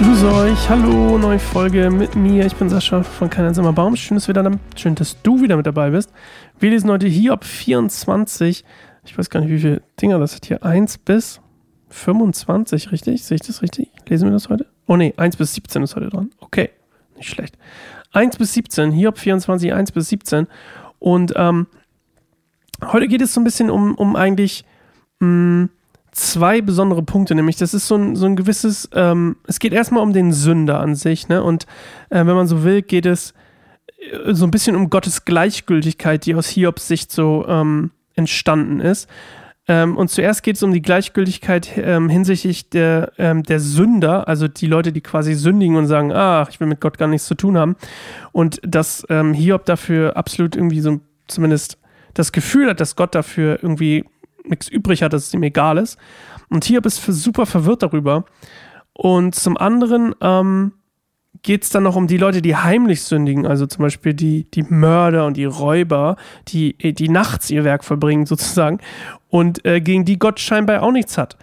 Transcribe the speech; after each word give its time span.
Grüße 0.00 0.32
euch, 0.32 0.70
hallo, 0.70 1.18
neue 1.18 1.38
Folge 1.38 1.90
mit 1.90 2.14
mir. 2.14 2.46
Ich 2.46 2.56
bin 2.56 2.70
Sascha 2.70 3.02
von 3.02 3.28
Kein 3.28 3.44
einsamer 3.44 3.74
Baum. 3.74 3.96
Schön, 3.96 4.16
dass, 4.16 4.26
schön, 4.74 4.94
dass 4.94 5.20
du 5.22 5.42
wieder 5.42 5.56
mit 5.56 5.66
dabei 5.66 5.90
bist. 5.90 6.10
Wir 6.58 6.70
lesen 6.70 6.90
heute 6.90 7.06
Hiob 7.06 7.44
24. 7.44 8.64
Ich 9.04 9.18
weiß 9.18 9.28
gar 9.28 9.40
nicht, 9.40 9.50
wie 9.50 9.58
viele 9.58 9.82
Dinger 10.00 10.18
das 10.18 10.34
hat 10.34 10.46
hier. 10.46 10.64
1 10.64 10.98
bis 10.98 11.42
25, 11.90 12.92
richtig? 12.92 13.24
Sehe 13.24 13.34
ich 13.34 13.46
das 13.46 13.60
richtig? 13.60 13.90
Lesen 14.08 14.28
wir 14.28 14.32
das 14.32 14.48
heute? 14.48 14.66
Oh 14.86 14.96
ne, 14.96 15.12
1 15.18 15.36
bis 15.36 15.52
17 15.52 15.82
ist 15.82 15.96
heute 15.96 16.08
dran. 16.08 16.30
Okay, 16.40 16.70
nicht 17.16 17.28
schlecht. 17.28 17.58
1 18.12 18.38
bis 18.38 18.54
17, 18.54 18.92
Hiob 18.92 19.18
24, 19.18 19.74
1 19.74 19.92
bis 19.92 20.08
17. 20.08 20.46
Und 20.98 21.34
ähm, 21.36 21.66
heute 22.86 23.08
geht 23.08 23.22
es 23.22 23.34
so 23.34 23.40
ein 23.40 23.44
bisschen 23.44 23.70
um, 23.70 23.94
um 23.94 24.16
eigentlich 24.16 24.64
mh, 25.20 25.26
hm, 25.26 25.70
zwei 26.12 26.60
besondere 26.60 27.02
Punkte, 27.02 27.34
nämlich 27.34 27.56
das 27.56 27.74
ist 27.74 27.86
so 27.86 27.96
ein, 27.96 28.16
so 28.16 28.26
ein 28.26 28.36
gewisses, 28.36 28.88
ähm, 28.94 29.36
es 29.46 29.58
geht 29.58 29.72
erstmal 29.72 30.02
um 30.02 30.12
den 30.12 30.32
Sünder 30.32 30.80
an 30.80 30.94
sich, 30.94 31.28
ne? 31.28 31.42
Und 31.42 31.64
äh, 32.10 32.18
wenn 32.18 32.34
man 32.34 32.48
so 32.48 32.64
will, 32.64 32.82
geht 32.82 33.06
es 33.06 33.32
äh, 34.12 34.34
so 34.34 34.44
ein 34.44 34.50
bisschen 34.50 34.76
um 34.76 34.90
Gottes 34.90 35.24
Gleichgültigkeit, 35.24 36.26
die 36.26 36.34
aus 36.34 36.48
Hiobs 36.48 36.88
Sicht 36.88 37.12
so 37.12 37.46
ähm, 37.48 37.90
entstanden 38.14 38.80
ist. 38.80 39.08
Ähm, 39.68 39.96
und 39.96 40.10
zuerst 40.10 40.42
geht 40.42 40.56
es 40.56 40.62
um 40.64 40.72
die 40.72 40.82
Gleichgültigkeit 40.82 41.70
ähm, 41.76 42.08
hinsichtlich 42.08 42.70
der, 42.70 43.12
ähm, 43.18 43.44
der 43.44 43.60
Sünder, 43.60 44.26
also 44.26 44.48
die 44.48 44.66
Leute, 44.66 44.92
die 44.92 45.00
quasi 45.00 45.34
sündigen 45.34 45.76
und 45.76 45.86
sagen, 45.86 46.12
ach, 46.12 46.50
ich 46.50 46.58
will 46.58 46.66
mit 46.66 46.80
Gott 46.80 46.98
gar 46.98 47.06
nichts 47.06 47.28
zu 47.28 47.36
tun 47.36 47.56
haben. 47.56 47.76
Und 48.32 48.60
dass 48.64 49.06
ähm, 49.10 49.32
Hiob 49.32 49.66
dafür 49.66 50.16
absolut 50.16 50.56
irgendwie 50.56 50.80
so 50.80 51.00
zumindest 51.28 51.78
das 52.14 52.32
Gefühl 52.32 52.68
hat, 52.68 52.80
dass 52.80 52.96
Gott 52.96 53.14
dafür 53.14 53.58
irgendwie 53.62 54.04
nichts 54.44 54.68
übrig 54.68 55.02
hat, 55.02 55.12
dass 55.12 55.26
es 55.26 55.34
ihm 55.34 55.42
egal 55.42 55.78
ist. 55.78 55.98
Und 56.48 56.64
Hiob 56.64 56.86
ist 56.86 57.04
super 57.04 57.46
verwirrt 57.46 57.82
darüber. 57.82 58.24
Und 58.92 59.34
zum 59.34 59.56
anderen 59.56 60.14
ähm, 60.20 60.72
geht 61.42 61.62
es 61.62 61.70
dann 61.70 61.84
noch 61.84 61.96
um 61.96 62.06
die 62.06 62.16
Leute, 62.16 62.42
die 62.42 62.56
heimlich 62.56 63.02
sündigen, 63.02 63.46
also 63.46 63.66
zum 63.66 63.82
Beispiel 63.82 64.14
die, 64.14 64.50
die 64.50 64.62
Mörder 64.62 65.26
und 65.26 65.36
die 65.36 65.44
Räuber, 65.44 66.16
die, 66.48 66.76
die 66.76 67.08
nachts 67.08 67.50
ihr 67.50 67.64
Werk 67.64 67.84
verbringen 67.84 68.26
sozusagen 68.26 68.78
und 69.28 69.64
äh, 69.64 69.80
gegen 69.80 70.04
die 70.04 70.18
Gott 70.18 70.40
scheinbar 70.40 70.82
auch 70.82 70.92
nichts 70.92 71.16
hat. 71.16 71.36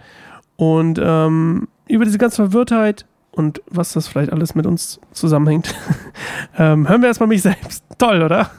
Und 0.56 1.00
ähm, 1.02 1.68
über 1.88 2.04
diese 2.04 2.18
ganze 2.18 2.36
Verwirrtheit 2.36 3.06
und 3.30 3.62
was 3.66 3.92
das 3.92 4.08
vielleicht 4.08 4.32
alles 4.32 4.54
mit 4.54 4.66
uns 4.66 5.00
zusammenhängt, 5.12 5.74
ähm, 6.58 6.88
hören 6.88 7.00
wir 7.00 7.08
erstmal 7.08 7.28
mich 7.28 7.42
selbst. 7.42 7.84
Toll, 7.98 8.22
oder? 8.22 8.50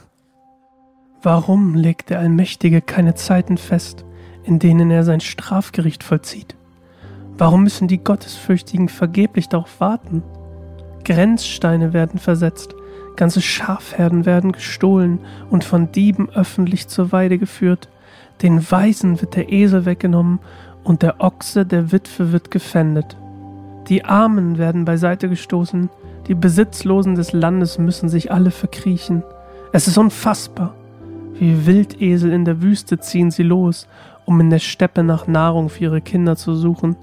Warum 1.21 1.75
legt 1.75 2.11
der 2.11 2.19
Allmächtige 2.19 2.81
keine 2.81 3.13
Zeiten 3.13 3.57
fest, 3.57 4.05
in 4.43 4.57
denen 4.57 4.89
er 4.89 5.03
sein 5.03 5.19
Strafgericht 5.19 6.01
vollzieht? 6.01 6.55
Warum 7.37 7.63
müssen 7.63 7.89
die 7.89 8.01
Gottesfürchtigen 8.01 8.87
vergeblich 8.87 9.49
darauf 9.49 9.81
warten? 9.81 10.23
Grenzsteine 11.03 11.91
werden 11.91 12.21
versetzt, 12.21 12.73
ganze 13.17 13.41
Schafherden 13.41 14.25
werden 14.25 14.53
gestohlen 14.53 15.19
und 15.49 15.65
von 15.65 15.91
Dieben 15.91 16.29
öffentlich 16.29 16.87
zur 16.87 17.11
Weide 17.11 17.37
geführt. 17.37 17.89
Den 18.41 18.71
Weisen 18.71 19.19
wird 19.19 19.35
der 19.35 19.51
Esel 19.51 19.83
weggenommen 19.83 20.39
und 20.85 21.01
der 21.01 21.19
Ochse 21.19 21.65
der 21.65 21.91
Witwe 21.91 22.31
wird 22.31 22.49
gefändet. 22.49 23.17
Die 23.89 24.05
Armen 24.05 24.57
werden 24.57 24.85
beiseite 24.85 25.27
gestoßen, 25.27 25.89
die 26.27 26.35
Besitzlosen 26.35 27.15
des 27.15 27.33
Landes 27.33 27.77
müssen 27.77 28.07
sich 28.07 28.31
alle 28.31 28.51
verkriechen. 28.51 29.23
Es 29.73 29.89
ist 29.89 29.97
unfassbar. 29.97 30.75
Wie 31.35 31.65
Wildesel 31.65 32.31
in 32.31 32.45
der 32.45 32.61
Wüste 32.61 32.99
ziehen 32.99 33.31
sie 33.31 33.43
los, 33.43 33.87
um 34.25 34.39
in 34.41 34.49
der 34.49 34.59
Steppe 34.59 35.03
nach 35.03 35.27
Nahrung 35.27 35.69
für 35.69 35.85
ihre 35.85 36.01
Kinder 36.01 36.35
zu 36.35 36.53
suchen. 36.55 36.95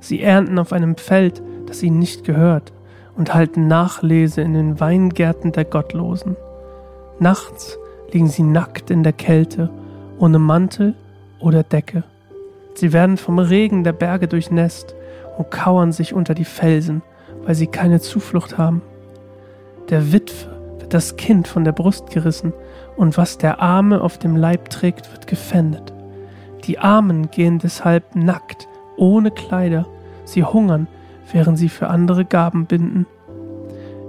Sie 0.00 0.22
ernten 0.22 0.58
auf 0.58 0.72
einem 0.72 0.96
Feld, 0.96 1.42
das 1.66 1.82
ihnen 1.82 1.98
nicht 1.98 2.24
gehört, 2.24 2.72
und 3.16 3.34
halten 3.34 3.66
Nachlese 3.66 4.42
in 4.42 4.54
den 4.54 4.78
Weingärten 4.78 5.52
der 5.52 5.64
Gottlosen. 5.64 6.36
Nachts 7.18 7.78
liegen 8.12 8.28
sie 8.28 8.42
nackt 8.42 8.90
in 8.90 9.02
der 9.02 9.12
Kälte, 9.12 9.70
ohne 10.18 10.38
Mantel 10.38 10.94
oder 11.40 11.62
Decke. 11.62 12.04
Sie 12.74 12.92
werden 12.92 13.16
vom 13.16 13.38
Regen 13.38 13.84
der 13.84 13.92
Berge 13.92 14.28
durchnässt 14.28 14.94
und 15.38 15.50
kauern 15.50 15.92
sich 15.92 16.14
unter 16.14 16.34
die 16.34 16.44
Felsen, 16.44 17.02
weil 17.44 17.54
sie 17.54 17.66
keine 17.66 18.00
Zuflucht 18.00 18.58
haben. 18.58 18.82
Der 19.88 20.12
Witwe 20.12 20.55
das 20.88 21.16
Kind 21.16 21.48
von 21.48 21.64
der 21.64 21.72
Brust 21.72 22.10
gerissen, 22.10 22.52
und 22.96 23.18
was 23.18 23.38
der 23.38 23.60
Arme 23.60 24.00
auf 24.00 24.18
dem 24.18 24.36
Leib 24.36 24.70
trägt, 24.70 25.12
wird 25.12 25.26
gefändet. 25.26 25.92
Die 26.64 26.78
Armen 26.78 27.30
gehen 27.30 27.58
deshalb 27.58 28.16
nackt, 28.16 28.66
ohne 28.96 29.30
Kleider, 29.30 29.86
sie 30.24 30.44
hungern, 30.44 30.88
während 31.32 31.58
sie 31.58 31.68
für 31.68 31.88
andere 31.88 32.24
Gaben 32.24 32.66
binden. 32.66 33.06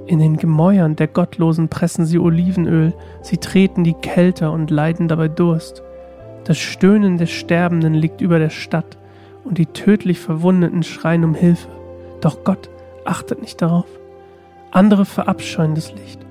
In 0.05 0.19
den 0.19 0.37
Gemäuern 0.37 0.95
der 0.95 1.07
Gottlosen 1.07 1.67
pressen 1.67 2.05
sie 2.05 2.17
Olivenöl, 2.17 2.93
sie 3.21 3.37
treten 3.37 3.83
die 3.83 3.93
Kälte 3.93 4.49
und 4.51 4.71
leiden 4.71 5.07
dabei 5.07 5.27
Durst. 5.27 5.83
Das 6.45 6.57
Stöhnen 6.57 7.17
des 7.17 7.29
Sterbenden 7.29 7.93
liegt 7.93 8.21
über 8.21 8.39
der 8.39 8.49
Stadt, 8.49 8.97
und 9.43 9.57
die 9.57 9.65
tödlich 9.65 10.19
Verwundeten 10.19 10.83
schreien 10.83 11.23
um 11.23 11.33
Hilfe. 11.33 11.69
Doch 12.21 12.43
Gott 12.43 12.69
achtet 13.05 13.41
nicht 13.41 13.61
darauf. 13.61 13.87
Andere 14.71 15.05
verabscheuen 15.05 15.75
das 15.75 15.93
Licht. 15.93 16.26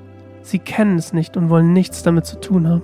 Sie 0.47 0.61
kennen 0.61 0.97
es 0.97 1.12
nicht 1.12 1.37
und 1.37 1.51
wollen 1.51 1.73
nichts 1.73 2.05
damit 2.05 2.25
zu 2.25 2.39
tun 2.39 2.69
haben. 2.69 2.83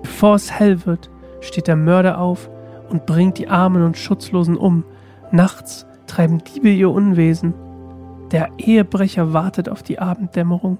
Bevor 0.00 0.36
es 0.36 0.50
hell 0.50 0.86
wird, 0.86 1.10
steht 1.42 1.66
der 1.66 1.76
Mörder 1.76 2.18
auf 2.18 2.48
und 2.88 3.04
bringt 3.04 3.36
die 3.36 3.48
Armen 3.48 3.82
und 3.82 3.98
Schutzlosen 3.98 4.56
um. 4.56 4.84
Nachts 5.30 5.84
treiben 6.06 6.42
Diebe 6.42 6.70
ihr 6.70 6.90
Unwesen. 6.90 7.52
Der 8.32 8.48
Ehebrecher 8.56 9.34
wartet 9.34 9.68
auf 9.68 9.82
die 9.82 9.98
Abenddämmerung. 9.98 10.78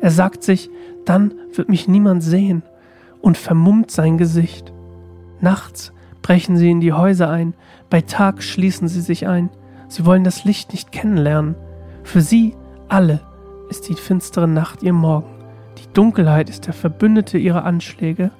Er 0.00 0.12
sagt 0.12 0.44
sich, 0.44 0.70
dann 1.04 1.34
wird 1.52 1.68
mich 1.68 1.88
niemand 1.88 2.22
sehen 2.22 2.62
und 3.20 3.36
vermummt 3.36 3.90
sein 3.90 4.18
Gesicht. 4.18 4.72
Nachts 5.40 5.92
brechen 6.22 6.58
sie 6.58 6.70
in 6.70 6.80
die 6.80 6.92
Häuser 6.92 7.28
ein, 7.28 7.54
bei 7.88 8.02
Tag 8.02 8.44
schließen 8.44 8.86
sie 8.86 9.00
sich 9.00 9.26
ein. 9.26 9.50
Sie 9.88 10.06
wollen 10.06 10.22
das 10.22 10.44
Licht 10.44 10.70
nicht 10.70 10.92
kennenlernen. 10.92 11.56
Für 12.04 12.20
sie 12.20 12.54
alle 12.88 13.20
ist 13.68 13.88
die 13.88 13.94
finstere 13.94 14.46
Nacht 14.46 14.84
ihr 14.84 14.92
Morgen. 14.92 15.29
Die 15.78 15.92
Dunkelheit 15.92 16.50
ist 16.50 16.66
der 16.66 16.74
Verbündete 16.74 17.38
ihrer 17.38 17.64
Anschläge. 17.64 18.30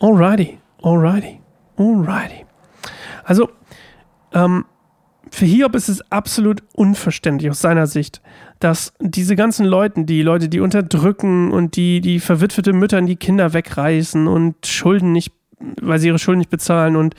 Alrighty, 0.00 0.58
alrighty, 0.82 1.40
alrighty. 1.76 2.44
Also, 3.24 3.50
ähm, 4.32 4.64
für 5.30 5.46
Hiob 5.46 5.74
ist 5.74 5.88
es 5.88 6.12
absolut 6.12 6.62
unverständlich 6.74 7.50
aus 7.50 7.60
seiner 7.60 7.86
Sicht, 7.86 8.22
dass 8.60 8.92
diese 9.00 9.34
ganzen 9.34 9.66
Leute, 9.66 10.04
die 10.04 10.22
Leute, 10.22 10.48
die 10.48 10.60
unterdrücken 10.60 11.50
und 11.50 11.76
die, 11.76 12.00
die 12.00 12.20
verwitwete 12.20 12.72
Mütter 12.72 13.02
die 13.02 13.16
Kinder 13.16 13.52
wegreißen 13.52 14.28
und 14.28 14.64
Schulden 14.66 15.12
nicht, 15.12 15.32
weil 15.80 15.98
sie 15.98 16.08
ihre 16.08 16.18
Schulden 16.20 16.38
nicht 16.38 16.50
bezahlen 16.50 16.94
und 16.94 17.14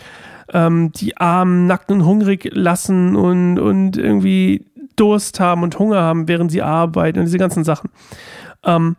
ähm, 0.54 0.92
die 0.94 1.18
Armen 1.18 1.68
nackt 1.68 1.92
und 1.92 2.06
hungrig 2.06 2.50
lassen 2.54 3.16
und, 3.16 3.60
und 3.60 3.98
irgendwie 3.98 4.66
Durst 4.96 5.40
haben 5.40 5.64
und 5.64 5.78
Hunger 5.78 6.02
haben, 6.02 6.28
während 6.28 6.52
sie 6.52 6.62
arbeiten 6.62 7.20
und 7.20 7.26
diese 7.26 7.38
ganzen 7.38 7.64
Sachen. 7.64 7.90
Ähm, 8.64 8.96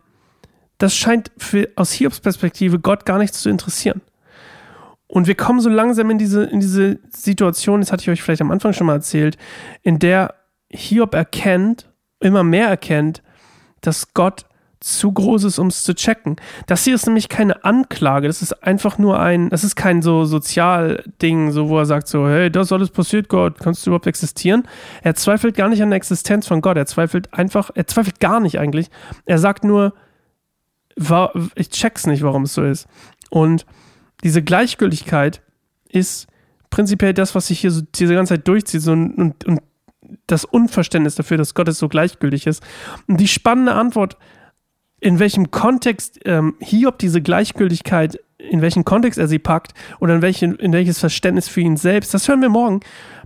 das 0.77 0.95
scheint 0.95 1.31
für, 1.37 1.69
aus 1.75 1.91
Hiobs 1.91 2.19
Perspektive 2.19 2.79
Gott 2.79 3.05
gar 3.05 3.17
nichts 3.17 3.41
zu 3.41 3.49
interessieren. 3.49 4.01
Und 5.07 5.27
wir 5.27 5.35
kommen 5.35 5.61
so 5.61 5.69
langsam 5.69 6.09
in 6.09 6.17
diese, 6.17 6.43
in 6.43 6.59
diese 6.59 6.99
Situation, 7.09 7.79
das 7.79 7.91
hatte 7.91 8.01
ich 8.01 8.09
euch 8.09 8.21
vielleicht 8.21 8.41
am 8.41 8.51
Anfang 8.51 8.73
schon 8.73 8.87
mal 8.87 8.93
erzählt, 8.93 9.37
in 9.81 9.99
der 9.99 10.35
Hiob 10.69 11.13
erkennt, 11.13 11.89
immer 12.19 12.43
mehr 12.43 12.67
erkennt, 12.67 13.23
dass 13.81 14.13
Gott 14.13 14.45
zu 14.79 15.11
groß 15.11 15.45
ist, 15.45 15.59
um 15.59 15.67
es 15.67 15.83
zu 15.83 15.95
checken. 15.95 16.35
Das 16.67 16.83
hier 16.83 16.93
ist 16.93 17.07
nämlich 17.07 17.29
keine 17.29 17.63
Anklage, 17.63 18.27
das 18.27 18.41
ist 18.41 18.63
einfach 18.63 18.97
nur 18.97 19.19
ein, 19.19 19.49
das 19.49 19.63
ist 19.63 19.75
kein 19.75 20.01
so 20.01 20.25
Sozialding, 20.25 21.51
so 21.51 21.69
wo 21.69 21.79
er 21.79 21.85
sagt 21.85 22.07
so, 22.07 22.27
hey, 22.27 22.51
das 22.51 22.71
alles 22.71 22.89
passiert, 22.89 23.27
Gott, 23.27 23.59
kannst 23.59 23.85
du 23.85 23.89
überhaupt 23.89 24.07
existieren? 24.07 24.67
Er 25.01 25.15
zweifelt 25.15 25.55
gar 25.55 25.69
nicht 25.69 25.81
an 25.81 25.89
der 25.89 25.97
Existenz 25.97 26.47
von 26.47 26.61
Gott, 26.61 26.77
er 26.77 26.85
zweifelt 26.85 27.33
einfach, 27.33 27.71
er 27.73 27.87
zweifelt 27.87 28.19
gar 28.19 28.39
nicht 28.39 28.59
eigentlich. 28.59 28.89
Er 29.25 29.39
sagt 29.39 29.63
nur, 29.63 29.93
ich 31.55 31.69
check's 31.69 32.07
nicht, 32.07 32.23
warum 32.23 32.43
es 32.43 32.53
so 32.53 32.63
ist. 32.63 32.87
Und 33.29 33.65
diese 34.23 34.41
Gleichgültigkeit 34.41 35.41
ist 35.89 36.27
prinzipiell 36.69 37.13
das, 37.13 37.35
was 37.35 37.47
sich 37.47 37.59
hier 37.59 37.71
so 37.71 37.81
diese 37.95 38.15
ganze 38.15 38.35
Zeit 38.35 38.47
durchzieht 38.47 38.81
so, 38.81 38.91
und, 38.91 39.45
und 39.45 39.61
das 40.25 40.45
Unverständnis 40.45 41.15
dafür, 41.15 41.37
dass 41.37 41.53
Gott 41.53 41.71
so 41.73 41.87
gleichgültig 41.89 42.47
ist. 42.47 42.63
Und 43.07 43.19
die 43.19 43.27
spannende 43.27 43.73
Antwort, 43.73 44.17
in 44.99 45.19
welchem 45.19 45.51
Kontext 45.51 46.19
ähm, 46.25 46.55
Hiob 46.59 46.97
diese 46.97 47.21
Gleichgültigkeit, 47.21 48.19
in 48.37 48.61
welchen 48.61 48.85
Kontext 48.85 49.19
er 49.19 49.27
sie 49.27 49.39
packt 49.39 49.73
oder 49.99 50.15
in, 50.15 50.21
welchen, 50.21 50.55
in 50.55 50.73
welches 50.73 50.99
Verständnis 50.99 51.47
für 51.47 51.61
ihn 51.61 51.77
selbst, 51.77 52.13
das 52.13 52.27
hören 52.27 52.41
wir 52.41 52.49
morgen 52.49 52.79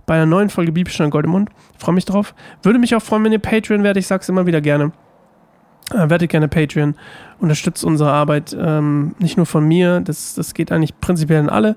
bei 0.06 0.14
einer 0.14 0.26
neuen 0.26 0.50
Folge 0.50 0.72
Bibelstunde 0.72 1.10
Gold 1.10 1.26
im 1.26 1.32
Mund. 1.32 1.50
Freue 1.78 1.94
mich 1.94 2.04
drauf. 2.04 2.34
Würde 2.62 2.78
mich 2.78 2.94
auch 2.94 3.02
freuen, 3.02 3.24
wenn 3.24 3.32
ihr 3.32 3.38
Patreon 3.38 3.82
werdet. 3.82 4.02
Ich 4.02 4.06
sage 4.06 4.22
es 4.22 4.28
immer 4.28 4.46
wieder 4.46 4.60
gerne. 4.60 4.92
Äh, 5.90 6.08
werdet 6.08 6.30
gerne 6.30 6.48
Patreon, 6.48 6.94
unterstützt 7.38 7.84
unsere 7.84 8.10
Arbeit, 8.10 8.56
ähm, 8.58 9.14
nicht 9.18 9.36
nur 9.36 9.46
von 9.46 9.66
mir, 9.66 10.00
das, 10.00 10.34
das 10.34 10.54
geht 10.54 10.72
eigentlich 10.72 10.98
prinzipiell 11.00 11.40
an 11.40 11.48
alle, 11.48 11.76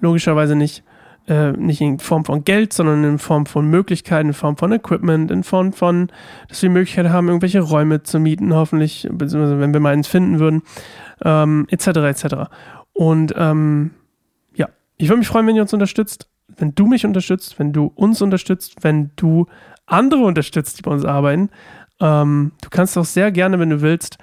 logischerweise 0.00 0.54
nicht, 0.54 0.84
äh, 1.26 1.52
nicht 1.52 1.80
in 1.80 1.98
Form 1.98 2.24
von 2.24 2.44
Geld, 2.44 2.72
sondern 2.72 3.02
in 3.04 3.18
Form 3.18 3.46
von 3.46 3.68
Möglichkeiten, 3.68 4.28
in 4.28 4.34
Form 4.34 4.56
von 4.56 4.72
Equipment, 4.72 5.30
in 5.30 5.42
Form 5.42 5.72
von, 5.72 6.08
dass 6.48 6.62
wir 6.62 6.68
die 6.68 6.74
Möglichkeit 6.74 7.08
haben, 7.08 7.28
irgendwelche 7.28 7.60
Räume 7.60 8.02
zu 8.02 8.20
mieten, 8.20 8.54
hoffentlich, 8.54 9.08
beziehungsweise 9.10 9.58
wenn 9.58 9.72
wir 9.72 9.80
mal 9.80 9.94
eins 9.94 10.06
finden 10.06 10.38
würden, 10.38 10.62
ähm, 11.24 11.66
etc. 11.70 11.86
etc. 11.86 12.34
Und 12.92 13.34
ähm, 13.36 13.92
ja, 14.54 14.68
ich 14.96 15.08
würde 15.08 15.18
mich 15.18 15.28
freuen, 15.28 15.46
wenn 15.46 15.56
ihr 15.56 15.62
uns 15.62 15.72
unterstützt, 15.72 16.28
wenn 16.56 16.74
du 16.74 16.86
mich 16.86 17.04
unterstützt, 17.04 17.58
wenn 17.58 17.72
du 17.72 17.90
uns 17.94 18.22
unterstützt, 18.22 18.76
wenn 18.82 19.10
du 19.16 19.46
andere 19.86 20.20
unterstützt, 20.20 20.78
die 20.78 20.82
bei 20.82 20.90
uns 20.90 21.04
arbeiten. 21.04 21.50
Ähm, 22.00 22.52
du 22.62 22.68
kannst 22.70 22.96
auch 22.98 23.04
sehr 23.04 23.32
gerne, 23.32 23.58
wenn 23.58 23.70
du 23.70 23.80
willst, 23.80 24.18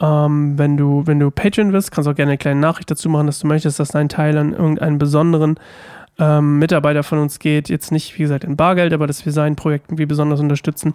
ähm, 0.00 0.58
wenn 0.58 0.76
du, 0.76 1.06
wenn 1.06 1.18
du 1.18 1.30
Patreon 1.30 1.72
wirst, 1.72 1.90
kannst 1.90 2.06
du 2.06 2.12
auch 2.12 2.16
gerne 2.16 2.32
eine 2.32 2.38
kleine 2.38 2.60
Nachricht 2.60 2.90
dazu 2.90 3.08
machen, 3.08 3.26
dass 3.26 3.40
du 3.40 3.46
möchtest, 3.46 3.80
dass 3.80 3.88
dein 3.88 4.08
Teil 4.08 4.36
an 4.38 4.52
irgendeinen 4.52 4.98
besonderen 4.98 5.58
ähm, 6.18 6.58
Mitarbeiter 6.58 7.02
von 7.02 7.18
uns 7.18 7.38
geht. 7.38 7.68
Jetzt 7.68 7.92
nicht, 7.92 8.14
wie 8.16 8.22
gesagt, 8.22 8.44
in 8.44 8.56
Bargeld, 8.56 8.92
aber 8.92 9.06
dass 9.06 9.24
wir 9.24 9.32
sein 9.32 9.56
Projekt 9.56 9.88
irgendwie 9.88 10.06
besonders 10.06 10.40
unterstützen. 10.40 10.94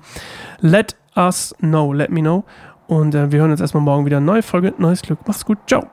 Let 0.59 0.95
us 1.15 1.53
know, 1.59 1.93
let 1.93 2.11
me 2.11 2.21
know. 2.21 2.45
Und 2.87 3.15
äh, 3.15 3.31
wir 3.31 3.39
hören 3.39 3.51
uns 3.51 3.61
erstmal 3.61 3.83
morgen 3.83 4.05
wieder 4.05 4.19
neue 4.19 4.43
Folge. 4.43 4.73
Neues 4.77 5.01
Glück. 5.01 5.19
Mach's 5.25 5.45
gut. 5.45 5.57
Ciao. 5.67 5.92